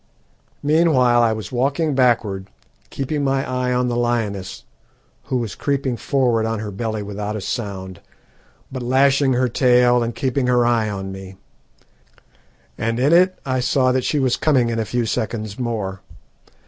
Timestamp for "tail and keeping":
9.47-10.47